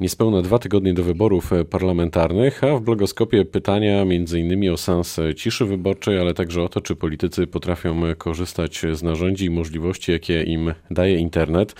[0.00, 4.72] Niespełna dwa tygodnie do wyborów parlamentarnych, a w blogoskopie pytania m.in.
[4.72, 9.50] o sens ciszy wyborczej, ale także o to, czy politycy potrafią korzystać z narzędzi i
[9.50, 11.74] możliwości, jakie im daje internet.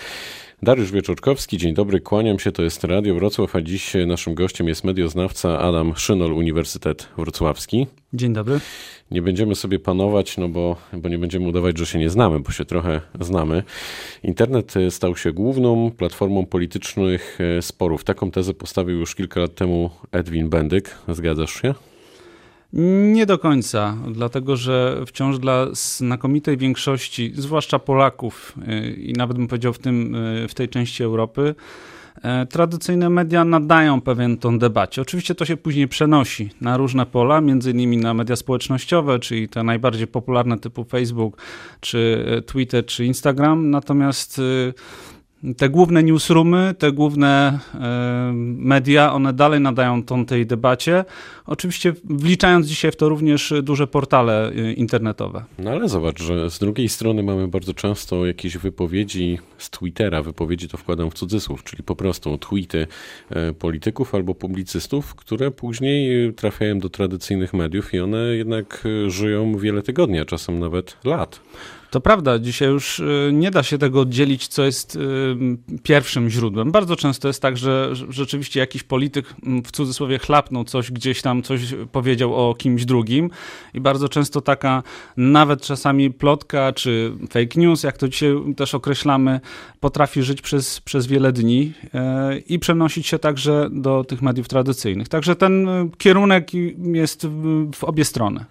[0.62, 4.84] Dariusz Wieczorkowski, dzień dobry, kłaniam się, to jest Radio Wrocław, a dziś naszym gościem jest
[4.84, 7.86] medioznawca Adam Szynol, Uniwersytet Wrocławski.
[8.12, 8.60] Dzień dobry.
[9.10, 12.52] Nie będziemy sobie panować, no bo, bo nie będziemy udawać, że się nie znamy, bo
[12.52, 13.62] się trochę znamy.
[14.22, 18.04] Internet stał się główną platformą politycznych e, sporów.
[18.04, 20.98] Taką tezę postawił już kilka lat temu Edwin Bendyk.
[21.08, 21.74] Zgadzasz się?
[22.72, 29.48] Nie do końca, dlatego że wciąż dla znakomitej większości, zwłaszcza Polaków y, i nawet bym
[29.48, 31.54] powiedział w, tym, y, w tej części Europy,
[32.22, 35.02] e, tradycyjne media nadają pewien ton debacie.
[35.02, 39.62] Oczywiście to się później przenosi na różne pola, między innymi na media społecznościowe, czyli te
[39.62, 41.36] najbardziej popularne typu Facebook,
[41.80, 44.74] czy Twitter, czy Instagram, natomiast y,
[45.56, 51.04] te główne newsroomy, te główne e, media, one dalej nadają ton tej debacie.
[51.46, 55.44] Oczywiście wliczając dzisiaj w to również duże portale e, internetowe.
[55.58, 60.68] No ale zobacz, że z drugiej strony mamy bardzo często jakieś wypowiedzi z Twittera, wypowiedzi
[60.68, 62.86] to wkładam w cudzysłów, czyli po prostu tweety
[63.30, 69.82] e, polityków albo publicystów, które później trafiają do tradycyjnych mediów i one jednak żyją wiele
[69.82, 71.40] tygodni, a czasem nawet lat.
[71.90, 75.00] To prawda, dzisiaj już y, nie da się tego oddzielić, co jest y,
[75.82, 76.72] pierwszym źródłem.
[76.72, 81.42] Bardzo często jest tak, że rzeczywiście jakiś polityk mm, w cudzysłowie chlapnął coś gdzieś tam,
[81.42, 81.60] coś
[81.92, 83.30] powiedział o kimś drugim
[83.74, 84.82] i bardzo często taka
[85.16, 89.40] nawet czasami plotka czy fake news, jak to dzisiaj też określamy,
[89.80, 95.08] potrafi żyć przez, przez wiele dni y, i przenosić się także do tych mediów tradycyjnych.
[95.08, 97.26] Także ten kierunek jest
[97.74, 98.44] w obie strony.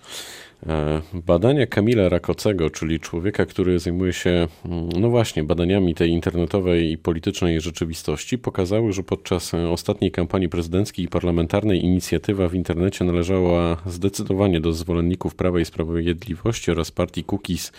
[0.66, 6.92] E, badania Kamila Rakocego, czyli człowieka, który zajmuje się, mm, no właśnie, badaniami tej internetowej
[6.92, 13.78] i politycznej rzeczywistości, pokazały, że podczas ostatniej kampanii prezydenckiej i parlamentarnej inicjatywa w internecie należała
[13.86, 17.72] zdecydowanie do zwolenników Prawa i Sprawiedliwości oraz partii Cookies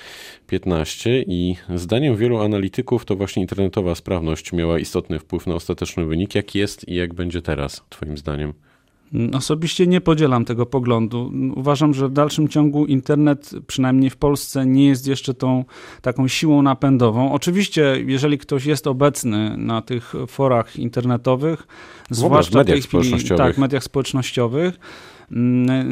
[0.47, 6.35] 15 i zdaniem wielu analityków to właśnie internetowa sprawność miała istotny wpływ na ostateczny wynik.
[6.35, 8.68] Jak jest i jak będzie teraz, Twoim zdaniem?
[9.33, 11.33] Osobiście nie podzielam tego poglądu.
[11.55, 15.65] Uważam, że w dalszym ciągu internet, przynajmniej w Polsce, nie jest jeszcze tą
[16.03, 17.33] taką siłą napędową.
[17.33, 21.67] Oczywiście, jeżeli ktoś jest obecny na tych forach internetowych,
[22.11, 24.79] zwłaszcza w mediach tej chwili, tak, mediach społecznościowych,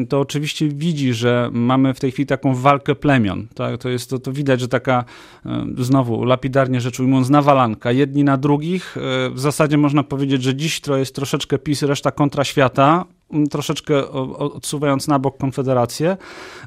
[0.08, 3.46] to oczywiście widzi, że mamy w tej chwili taką walkę plemion.
[3.54, 3.80] Tak?
[3.80, 5.04] To, jest, to, to widać, że taka,
[5.46, 7.92] e, znowu lapidarnie rzecz ujmując, nawalanka.
[7.92, 8.96] Jedni na drugich.
[8.96, 13.04] E, w zasadzie można powiedzieć, że dziś to jest troszeczkę PiS, reszta kontra świata,
[13.50, 16.16] troszeczkę odsuwając na bok Konfederację,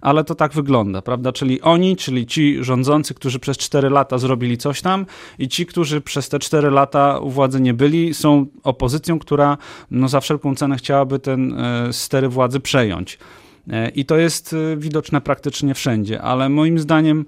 [0.01, 1.31] ale to tak wygląda, prawda?
[1.31, 5.05] Czyli oni, czyli ci rządzący, którzy przez 4 lata zrobili coś tam
[5.39, 9.57] i ci, którzy przez te 4 lata u władzy nie byli, są opozycją, która
[9.91, 13.19] no, za wszelką cenę chciałaby ten e, stery władzy przejąć.
[13.69, 17.25] E, I to jest e, widoczne praktycznie wszędzie, ale moim zdaniem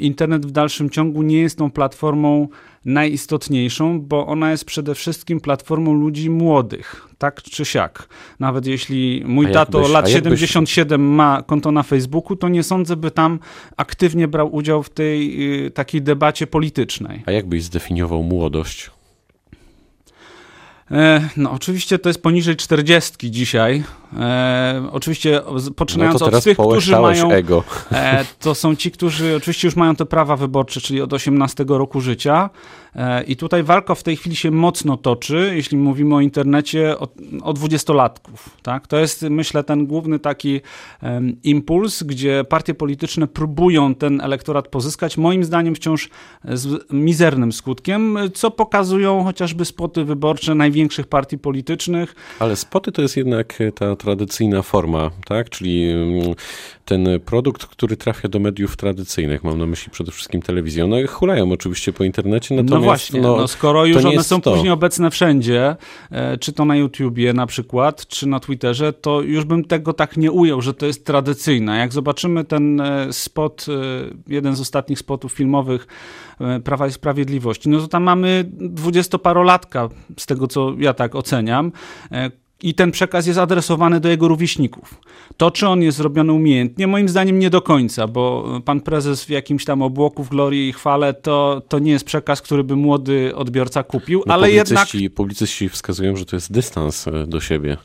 [0.00, 2.48] internet w dalszym ciągu nie jest tą platformą
[2.84, 8.08] najistotniejszą, bo ona jest przede wszystkim platformą ludzi młodych, tak czy siak.
[8.40, 13.38] Nawet jeśli mój tato lat 77 ma konto na Facebooku, to nie sądzę, by tam
[13.76, 17.22] aktywnie brał udział w tej y, takiej debacie politycznej.
[17.26, 18.90] A jak byś zdefiniował młodość?
[20.90, 23.82] E, no, oczywiście to jest poniżej 40 dzisiaj.
[24.18, 25.40] E, oczywiście
[25.76, 27.30] poczynając no od tych, którzy mają.
[27.30, 27.64] Ego.
[27.92, 32.00] E, to są ci, którzy oczywiście już mają te prawa wyborcze, czyli od 18 roku
[32.00, 32.50] życia.
[32.96, 37.08] E, I tutaj walka w tej chwili się mocno toczy, jeśli mówimy o internecie, o,
[37.42, 38.50] o dwudziestolatków.
[38.62, 38.86] Tak?
[38.86, 40.60] To jest, myślę, ten główny taki
[41.02, 46.10] um, impuls, gdzie partie polityczne próbują ten elektorat pozyskać, moim zdaniem wciąż
[46.44, 52.14] z mizernym skutkiem, co pokazują chociażby spoty wyborcze największych partii politycznych.
[52.38, 55.50] Ale spoty to jest jednak ta tradycyjna forma, tak?
[55.50, 56.34] Czyli mm,
[56.84, 60.84] ten produkt, który trafia do mediów tradycyjnych, mam na myśli przede wszystkim telewizję.
[60.84, 62.80] One hulają oczywiście po internecie, natomiast...
[62.80, 64.52] No właśnie, no, no skoro już one są to.
[64.52, 65.76] później obecne wszędzie,
[66.10, 70.16] e, czy to na YouTubie na przykład, czy na Twitterze, to już bym tego tak
[70.16, 71.78] nie ujął, że to jest tradycyjne.
[71.78, 73.72] Jak zobaczymy ten e, spot, e,
[74.32, 75.86] jeden z ostatnich spotów filmowych
[76.64, 81.72] Prawa i Sprawiedliwości, no to tam mamy dwudziestoparolatka, z tego co ja tak oceniam,
[82.64, 85.00] i ten przekaz jest adresowany do jego rówieśników.
[85.36, 89.30] To, czy on jest zrobiony umiejętnie, moim zdaniem nie do końca, bo pan prezes w
[89.30, 93.32] jakimś tam obłoku w glorii i chwale, to, to nie jest przekaz, który by młody
[93.34, 95.14] odbiorca kupił, no, ale publicyści, jednak...
[95.14, 97.76] Publicyści wskazują, że to jest dystans e, do siebie.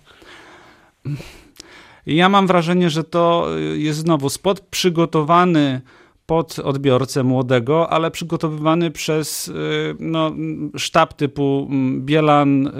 [2.05, 5.81] Ja mam wrażenie, że to jest znowu spot przygotowany
[6.29, 9.53] pod odbiorcę młodego, ale przygotowywany przez y,
[9.99, 10.31] no,
[10.77, 12.71] sztab typu mm, Bielan, y,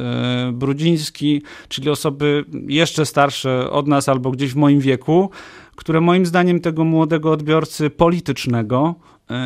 [0.54, 5.30] Brudziński, czyli osoby jeszcze starsze od nas albo gdzieś w moim wieku,
[5.75, 8.96] które moim zdaniem tego młodego odbiorcy politycznego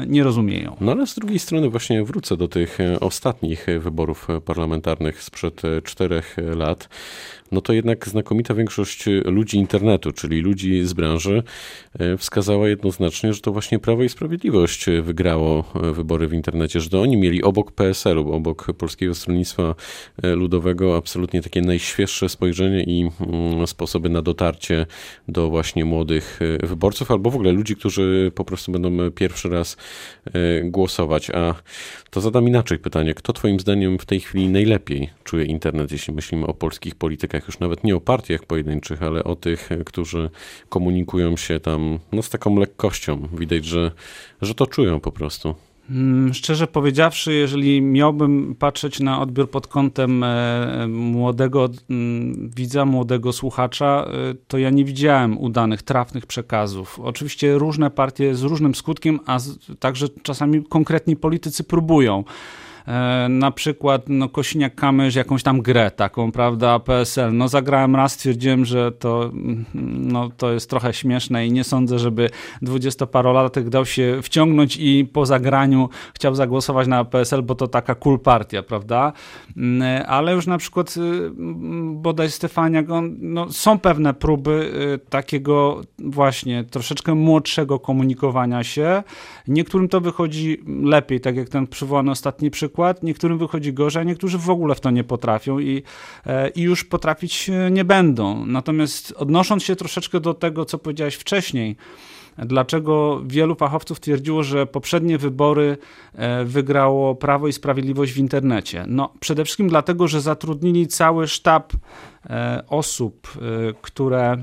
[0.08, 0.76] nie rozumieją.
[0.82, 5.82] No ale z drugiej strony właśnie wrócę do tych e, ostatnich wyborów parlamentarnych sprzed e,
[5.82, 6.90] czterech lat.
[7.52, 11.44] No to jednak znakomita większość ludzi internetu, czyli ludzi z branży,
[12.18, 17.18] wskazała jednoznacznie, że to właśnie Prawo i Sprawiedliwość wygrało wybory w internecie, że to oni
[17.18, 19.76] mieli obok PSL-u, obok Polskiego Stronnictwa
[20.24, 24.86] Ludowego absolutnie takie najświeższe spojrzenie i mm, sposoby na dotarcie
[25.28, 29.73] do właśnie młodych wyborców, albo w ogóle ludzi, którzy po prostu będą pierwszy raz
[30.36, 31.30] Y, głosować.
[31.30, 31.56] A
[32.10, 33.14] to zadam inaczej pytanie.
[33.14, 37.60] Kto Twoim zdaniem w tej chwili najlepiej czuje internet, jeśli myślimy o polskich politykach, już
[37.60, 40.30] nawet nie o partiach pojedynczych, ale o tych, którzy
[40.70, 43.28] komunikują się tam no, z taką lekkością.
[43.34, 43.92] Widać, że,
[44.42, 45.56] że to czują po prostu.
[45.90, 53.34] Mm, szczerze powiedziawszy, jeżeli miałbym patrzeć na odbiór pod kątem e, młodego mm, widza, młodego
[53.34, 57.00] słuchacza, e, to ja nie widziałem udanych, trafnych przekazów.
[57.00, 59.40] Oczywiście różne partie z różnym skutkiem, a
[59.80, 62.24] także czasami konkretni politycy próbują.
[62.88, 67.38] E, na przykład no, Kosiniak-Kamysz jakąś tam grę taką, prawda, PSL.
[67.38, 69.32] No zagrałem raz, stwierdziłem, że to,
[69.74, 72.30] no, to jest trochę śmieszne i nie sądzę, żeby
[72.62, 78.20] dwudziestoparolatek dał się wciągnąć i po zagraniu chciał zagłosować na PSL, bo to taka cool
[78.20, 79.14] partia, prawda?
[79.58, 81.32] Mm, ale już na przykład y,
[81.94, 82.86] bodaj Stefaniak,
[83.20, 84.72] no, są pewne próby
[85.06, 89.04] y, takiego właśnie troszeczkę młodszego komunikowania się.
[89.48, 94.04] Niektórym to wychodzi lepiej, tak jak ten przywołany ostatni przykład, przykład, niektórym wychodzi gorzej, a
[94.04, 95.84] niektórzy w ogóle w to nie potrafią i,
[96.26, 98.46] e, i już potrafić nie będą.
[98.46, 101.76] Natomiast odnosząc się troszeczkę do tego, co powiedziałeś wcześniej,
[102.38, 105.78] dlaczego wielu fachowców twierdziło, że poprzednie wybory
[106.14, 108.86] e, wygrało Prawo i Sprawiedliwość w internecie.
[108.88, 111.74] No, przede wszystkim dlatego, że zatrudnili cały sztab
[112.30, 113.28] e, osób,
[113.82, 114.38] które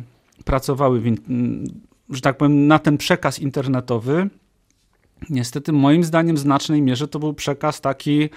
[0.45, 1.15] pracowały, w,
[2.11, 4.31] że tak powiem, na ten przekaz internetowy
[5.31, 8.29] Niestety, moim zdaniem, w znacznej mierze to był przekaz taki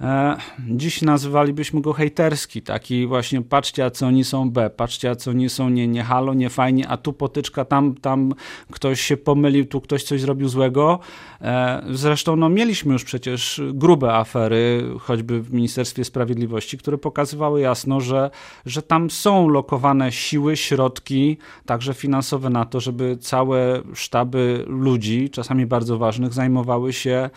[0.00, 0.36] E,
[0.68, 5.30] dziś nazywalibyśmy go hejterski, taki właśnie patrzcie, a co oni są B, patrzcie, a co
[5.30, 8.34] oni są nie, nie halo, nie fajnie, a tu potyczka, tam, tam
[8.70, 10.98] ktoś się pomylił, tu ktoś coś zrobił złego.
[11.40, 18.00] E, zresztą no, mieliśmy już przecież grube afery, choćby w Ministerstwie Sprawiedliwości, które pokazywały jasno,
[18.00, 18.30] że,
[18.66, 25.66] że tam są lokowane siły, środki, także finansowe na to, żeby całe sztaby ludzi, czasami
[25.66, 27.30] bardzo ważnych, zajmowały się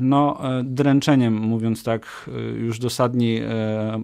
[0.00, 3.48] no, e, dręczeniem, mówiąc tak e, już dosadnie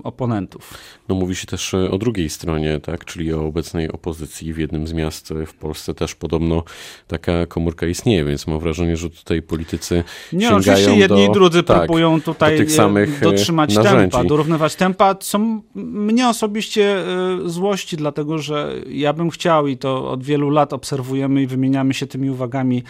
[0.04, 0.74] oponentów.
[1.08, 4.52] No mówi się też e, o drugiej stronie, tak, czyli o obecnej opozycji.
[4.52, 6.62] W jednym z miast w Polsce też podobno
[7.06, 11.34] taka komórka istnieje, więc mam wrażenie, że tutaj politycy Nie, sięgają oczywiście jedni do, i
[11.34, 13.96] drudzy tak, próbują tutaj do tych samych dotrzymać narzędzi.
[13.96, 15.38] tempa, dorównywać tempa, co
[15.74, 17.04] mnie osobiście
[17.44, 22.06] złości, dlatego że ja bym chciał i to od wielu lat obserwujemy i wymieniamy się
[22.06, 22.82] tymi uwagami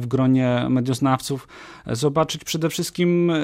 [0.00, 1.48] w gronie medioznawców,
[1.86, 3.36] zobaczyć przede wszystkim e,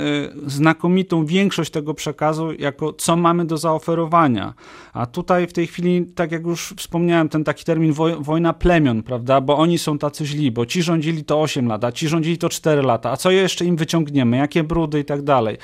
[0.89, 4.55] znakomitą większość tego przekazu, jako co mamy do zaoferowania.
[4.93, 9.41] A tutaj w tej chwili, tak jak już wspomniałem, ten taki termin wojna plemion, prawda,
[9.41, 12.49] bo oni są tacy źli, bo ci rządzili to 8 lat, a ci rządzili to
[12.49, 15.59] 4 lata, a co jeszcze im wyciągniemy, jakie brudy i tak dalej.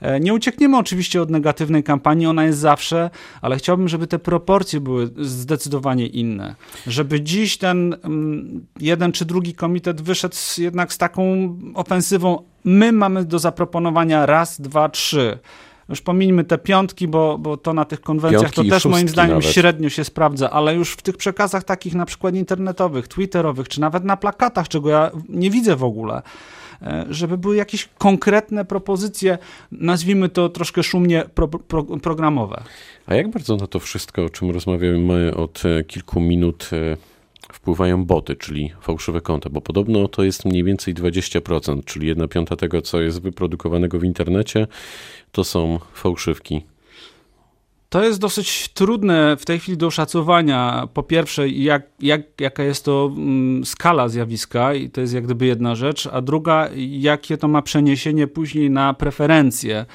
[0.00, 3.10] E, nie uciekniemy oczywiście od negatywnej kampanii, ona jest zawsze,
[3.42, 6.54] ale chciałbym, żeby te proporcje były zdecydowanie inne.
[6.86, 11.22] Żeby dziś ten mm, jeden czy drugi komitet wyszedł jednak z taką
[11.74, 12.42] ofensywą.
[12.66, 15.38] My mamy do zaproponowania raz, dwa, trzy.
[15.88, 19.36] Już pomińmy te piątki, bo, bo to na tych konwencjach piątki to też moim zdaniem
[19.36, 19.50] nawet.
[19.50, 24.04] średnio się sprawdza, ale już w tych przekazach takich na przykład internetowych, twitterowych, czy nawet
[24.04, 26.22] na plakatach, czego ja nie widzę w ogóle,
[26.82, 29.38] E, żeby były jakieś konkretne propozycje,
[29.72, 32.62] nazwijmy to troszkę szumnie pro, pro, programowe.
[33.06, 36.96] A jak bardzo na to wszystko, o czym rozmawiamy od e, kilku minut, e,
[37.52, 42.56] wpływają boty, czyli fałszywe konta, bo podobno to jest mniej więcej 20%, czyli jedna piąta
[42.56, 44.66] tego, co jest wyprodukowanego w internecie,
[45.32, 46.62] to są fałszywki.
[47.88, 50.88] To jest dosyć trudne w tej chwili do oszacowania.
[50.94, 55.46] Po pierwsze, jak, jak, jaka jest to mm, skala zjawiska, i to jest jak gdyby
[55.46, 59.86] jedna rzecz, a druga, jakie to ma przeniesienie później na preferencje.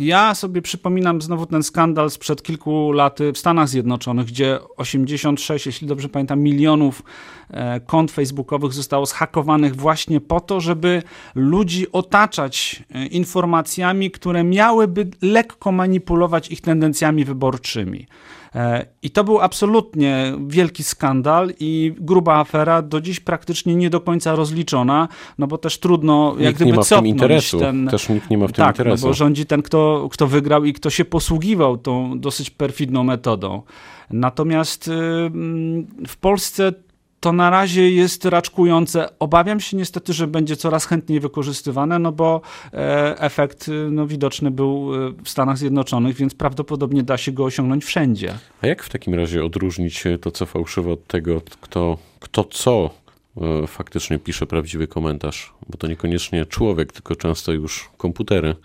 [0.00, 5.86] Ja sobie przypominam znowu ten skandal sprzed kilku lat w Stanach Zjednoczonych, gdzie 86, jeśli
[5.86, 7.02] dobrze pamiętam, milionów
[7.50, 11.02] e, kont facebookowych zostało zhakowanych właśnie po to, żeby
[11.34, 18.06] ludzi otaczać e, informacjami, które miałyby lekko manipulować ich tendencjami wyborczymi.
[18.54, 24.00] E, I to był absolutnie wielki skandal i gruba afera, do dziś praktycznie nie do
[24.00, 27.58] końca rozliczona, no bo też trudno nikt jak gdyby nie ma w tym interesu.
[27.58, 27.88] ten...
[27.88, 29.06] Też nikt nie ma w tym tak, interesu.
[29.06, 33.62] No bo rządzi ten, kto, kto wygrał i kto się posługiwał tą dosyć perfidną metodą.
[34.10, 34.90] Natomiast
[36.06, 36.72] w Polsce
[37.20, 39.08] to na razie jest raczkujące.
[39.18, 42.40] Obawiam się niestety, że będzie coraz chętniej wykorzystywane, no bo
[42.72, 47.44] e, efekt y, no, widoczny był y, w Stanach Zjednoczonych, więc prawdopodobnie da się go
[47.44, 48.34] osiągnąć wszędzie.
[48.62, 52.90] A jak w takim razie odróżnić to, co fałszywe od tego, kto, kto co
[53.66, 55.52] faktycznie pisze prawdziwy komentarz?
[55.68, 58.56] Bo to niekoniecznie człowiek, tylko często już komputery.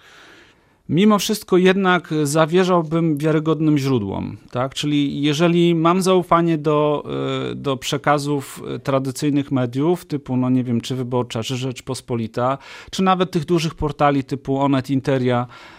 [0.90, 4.74] Mimo wszystko jednak zawierzałbym wiarygodnym źródłom, tak?
[4.74, 7.04] Czyli jeżeli mam zaufanie do,
[7.52, 12.58] e, do przekazów tradycyjnych mediów, typu, no nie wiem, czy Wyborcza, czy Rzeczpospolita,
[12.92, 15.75] czy nawet tych dużych portali typu Onet, Interia, E, e,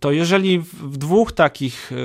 [0.00, 1.96] to jeżeli w dwóch takich e,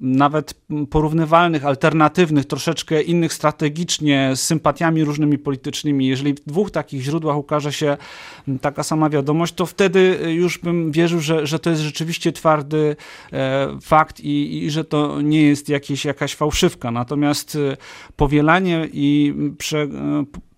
[0.00, 0.54] nawet
[0.90, 7.72] porównywalnych, alternatywnych, troszeczkę innych strategicznie, z sympatiami różnymi politycznymi, jeżeli w dwóch takich źródłach ukaże
[7.72, 7.96] się
[8.60, 12.96] taka sama wiadomość, to wtedy już bym wierzył, że, że to jest rzeczywiście twardy
[13.82, 16.90] fakt i, i że to nie jest jakieś, jakaś fałszywka.
[16.90, 17.58] Natomiast
[18.16, 19.88] powielanie i prze,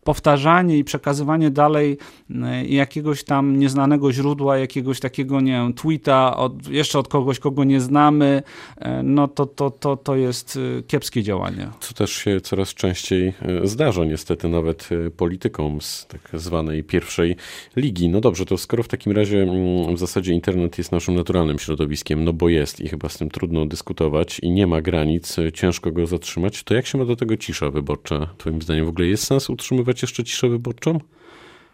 [0.08, 1.98] powtarzanie i przekazywanie dalej
[2.30, 7.64] e, jakiegoś tam nieznanego źródła, jakiegoś takiego, nie wiem, tweeta od, jeszcze od kogoś, kogo
[7.64, 8.42] nie znamy,
[8.76, 11.68] e, no to, to, to, to jest e, kiepskie działanie.
[11.80, 13.32] Co też się coraz częściej
[13.64, 17.36] zdarza niestety nawet politykom z tak zwanej pierwszej
[17.76, 18.08] ligi.
[18.08, 22.24] No dobrze, to skoro w takim razie mm, w zasadzie internet jest naszym naturalnym środowiskiem,
[22.24, 26.06] no bo jest i chyba z tym trudno dyskutować i nie ma granic, ciężko go
[26.06, 28.28] zatrzymać, to jak się ma do tego cisza wyborcza?
[28.38, 31.00] Twoim zdaniem w ogóle jest sens utrzymywać jeszcze ciszę wyborczą?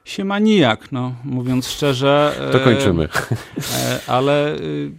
[0.05, 2.37] Się ma nijak, no, mówiąc szczerze.
[2.53, 3.09] To kończymy.
[3.75, 4.93] E, ale y,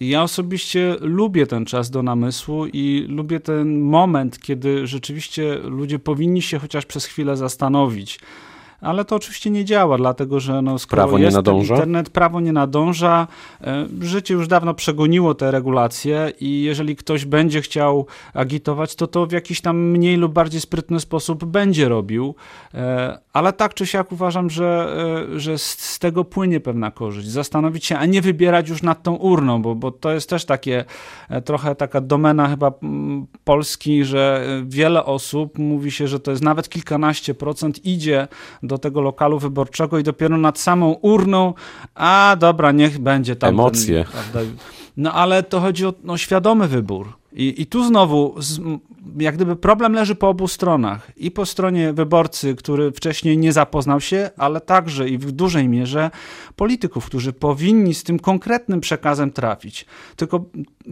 [0.00, 6.42] ja osobiście lubię ten czas do namysłu i lubię ten moment, kiedy rzeczywiście ludzie powinni
[6.42, 8.20] się chociaż przez chwilę zastanowić
[8.82, 11.36] ale to oczywiście nie działa, dlatego że no, skoro prawo jest
[11.70, 13.26] internet, prawo nie nadąża,
[13.60, 19.26] e, życie już dawno przegoniło te regulacje i jeżeli ktoś będzie chciał agitować, to to
[19.26, 22.34] w jakiś tam mniej lub bardziej sprytny sposób będzie robił,
[22.74, 24.96] e, ale tak czy siak uważam, że,
[25.34, 27.28] e, że z tego płynie pewna korzyść.
[27.28, 30.84] Zastanowić się, a nie wybierać już nad tą urną, bo, bo to jest też takie
[31.44, 32.72] trochę taka domena chyba
[33.44, 38.28] Polski, że wiele osób mówi się, że to jest nawet kilkanaście procent idzie
[38.62, 41.54] do tego lokalu wyborczego i dopiero nad samą urną,
[41.94, 43.50] a dobra, niech będzie tam.
[43.50, 44.04] Emocje.
[44.32, 44.56] Ten,
[44.96, 47.12] no ale to chodzi o no, świadomy wybór.
[47.32, 48.34] I, I tu znowu,
[49.18, 51.12] jak gdyby problem leży po obu stronach.
[51.16, 56.10] I po stronie wyborcy, który wcześniej nie zapoznał się, ale także i w dużej mierze
[56.56, 59.86] polityków, którzy powinni z tym konkretnym przekazem trafić.
[60.16, 60.44] Tylko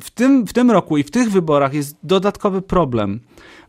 [0.03, 3.21] w tym, w tym roku i w tych wyborach jest dodatkowy problem.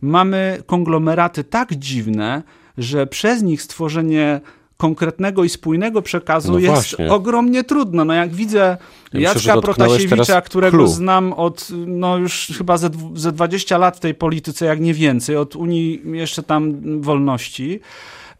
[0.02, 2.44] Mamy konglomeraty tak dziwne,
[2.78, 4.42] że przez nich stworzenie
[4.82, 7.12] konkretnego i spójnego przekazu no jest właśnie.
[7.12, 8.06] ogromnie trudno.
[8.06, 8.78] No jak widzę
[9.14, 10.88] Jacka Protasiewicza, którego clue.
[10.88, 15.36] znam od no już chyba ze, ze 20 lat w tej polityce, jak nie więcej,
[15.36, 17.80] od Unii jeszcze tam wolności,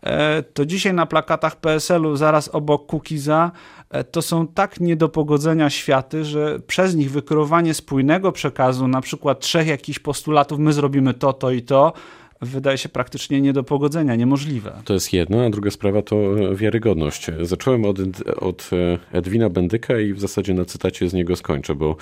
[0.04, 3.52] e, to dzisiaj na plakatach PSL-u zaraz obok Kukiza
[3.90, 9.68] e, to są tak niedopogodzenia światy, że przez nich wykreowanie spójnego przekazu, na przykład trzech
[9.68, 11.94] jakichś postulatów, my zrobimy to, to i to,
[12.42, 14.82] wydaje się praktycznie nie do pogodzenia, niemożliwe.
[14.86, 16.16] To jest jedno, a druga sprawa to
[16.56, 17.28] wiarygodność.
[17.42, 17.98] Zacząłem od,
[18.40, 18.70] od
[19.12, 21.96] Edwina Bendyka i w zasadzie na cytacie z niego skończę, bo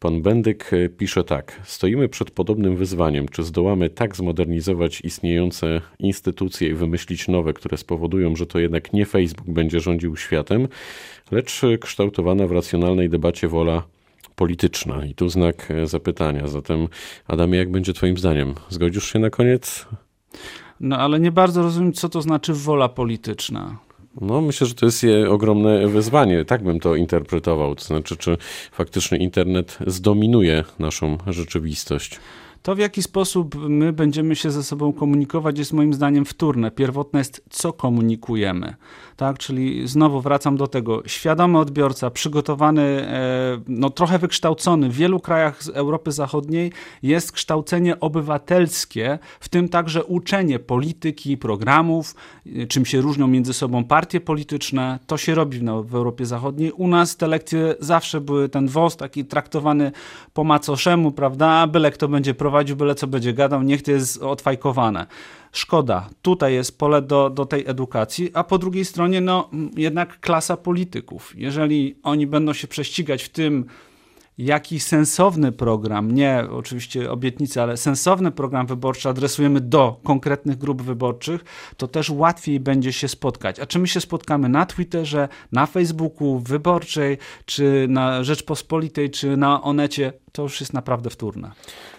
[0.00, 1.60] pan Bendyk pisze tak.
[1.64, 8.36] Stoimy przed podobnym wyzwaniem, czy zdołamy tak zmodernizować istniejące instytucje i wymyślić nowe, które spowodują,
[8.36, 10.68] że to jednak nie Facebook będzie rządził światem,
[11.30, 13.95] lecz kształtowana w racjonalnej debacie wola
[14.36, 15.04] polityczna.
[15.06, 16.48] I tu znak e, zapytania.
[16.48, 16.88] Zatem,
[17.28, 18.54] Adamie, jak będzie Twoim zdaniem?
[18.68, 19.86] Zgodzisz się na koniec?
[20.80, 23.78] No, ale nie bardzo rozumiem, co to znaczy wola polityczna.
[24.20, 26.44] No, myślę, że to jest ogromne wyzwanie.
[26.44, 27.74] Tak bym to interpretował.
[27.74, 28.36] To znaczy, czy
[28.72, 32.20] faktycznie internet zdominuje naszą rzeczywistość.
[32.66, 36.70] To w jaki sposób my będziemy się ze sobą komunikować jest moim zdaniem wtórne.
[36.70, 38.74] Pierwotne jest, co komunikujemy.
[39.16, 41.02] Tak, czyli znowu wracam do tego.
[41.06, 44.88] Świadomy odbiorca, przygotowany, e, no trochę wykształcony.
[44.88, 52.14] W wielu krajach z Europy Zachodniej jest kształcenie obywatelskie, w tym także uczenie polityki, programów,
[52.46, 54.98] e, czym się różnią między sobą partie polityczne.
[55.06, 56.72] To się robi w Europie Zachodniej.
[56.72, 59.92] U nas te lekcje zawsze były ten wąs taki traktowany
[60.34, 61.66] po macoszemu, prawda?
[61.66, 65.06] Byle kto będzie prowadził, byle co będzie gadał, niech to jest odfajkowane.
[65.52, 70.56] Szkoda, tutaj jest pole do, do tej edukacji, a po drugiej stronie, no jednak klasa
[70.56, 71.32] polityków.
[71.36, 73.66] Jeżeli oni będą się prześcigać w tym,
[74.38, 81.44] jaki sensowny program, nie oczywiście obietnice, ale sensowny program wyborczy adresujemy do konkretnych grup wyborczych,
[81.76, 83.60] to też łatwiej będzie się spotkać.
[83.60, 89.62] A czy my się spotkamy na Twitterze, na Facebooku, wyborczej, czy na Rzeczpospolitej, czy na
[89.62, 91.52] Onecie, to już jest naprawdę wtórne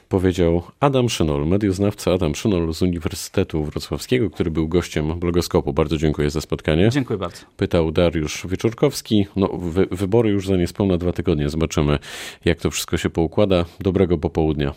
[0.10, 5.74] powiedział Adam Szynol, medioznawca Adam Szynol z Uniwersytetu Wrocławskiego, który był gościem blogoskopu.
[5.74, 6.90] Bardzo dziękuję za spotkanie.
[6.90, 7.38] Dziękuję bardzo.
[7.58, 9.28] Pytał Dariusz Wieczorkowski.
[9.36, 11.50] No, wy wybory już za niespełna dwa tygodnie.
[11.50, 12.00] Zobaczymy,
[12.46, 13.66] jak to wszystko się poukłada.
[13.80, 14.74] Dobrego popołudnia.